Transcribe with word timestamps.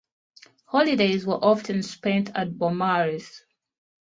Holidays 0.65 1.27
were 1.27 1.35
often 1.45 1.83
spent 1.83 2.31
at 2.35 2.57
Beaumaris. 2.57 3.41